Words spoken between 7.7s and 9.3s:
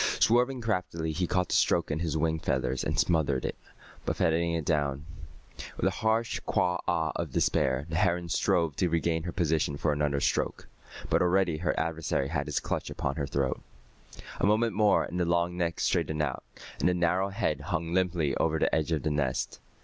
the heron strove to regain